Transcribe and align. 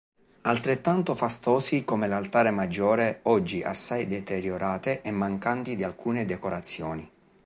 Altrettanto 0.41 1.13
fastosi 1.13 1.85
come 1.85 2.07
l'altare 2.07 2.49
maggiore, 2.49 3.19
oggi 3.25 3.61
assai 3.61 4.07
deteriorate 4.07 5.03
e 5.03 5.11
mancanti 5.11 5.75
di 5.75 5.83
alcune 5.83 6.25
decorazioni. 6.25 7.11